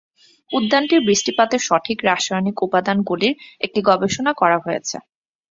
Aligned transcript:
উদ্যানটির 0.51 1.01
বৃষ্টিপাতের 1.01 1.61
সঠিক 1.67 1.97
রাসায়নিক 2.03 2.57
উপাদানগুলির 2.63 3.33
একটি 3.61 3.79
গবেষণা 3.89 4.31
করা 4.33 4.57
হয়েছে। 4.59 4.95